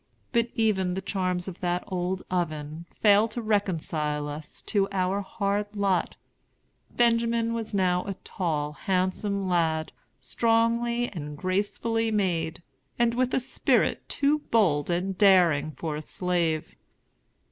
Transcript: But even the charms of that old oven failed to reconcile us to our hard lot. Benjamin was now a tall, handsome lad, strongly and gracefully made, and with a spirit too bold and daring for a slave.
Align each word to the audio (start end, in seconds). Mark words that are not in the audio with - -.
But 0.31 0.49
even 0.55 0.95
the 0.95 0.99
charms 1.01 1.47
of 1.47 1.59
that 1.59 1.83
old 1.85 2.23
oven 2.31 2.87
failed 3.01 3.29
to 3.37 3.41
reconcile 3.43 4.27
us 4.27 4.63
to 4.63 4.87
our 4.91 5.21
hard 5.21 5.75
lot. 5.75 6.15
Benjamin 6.89 7.53
was 7.53 7.71
now 7.71 8.03
a 8.05 8.15
tall, 8.23 8.71
handsome 8.73 9.47
lad, 9.47 9.91
strongly 10.19 11.07
and 11.09 11.37
gracefully 11.37 12.09
made, 12.09 12.63
and 12.97 13.13
with 13.13 13.31
a 13.35 13.39
spirit 13.39 14.09
too 14.09 14.39
bold 14.39 14.89
and 14.89 15.15
daring 15.19 15.69
for 15.73 15.95
a 15.95 16.01
slave. 16.01 16.73